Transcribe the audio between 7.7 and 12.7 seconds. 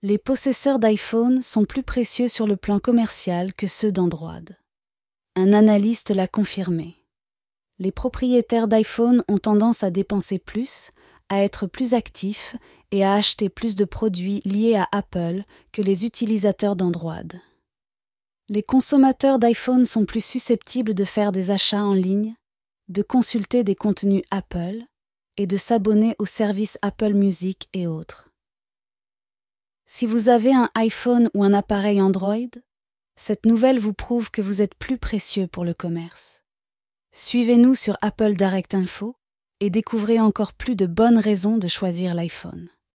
Les propriétaires d'iPhone ont tendance à dépenser plus, à être plus actifs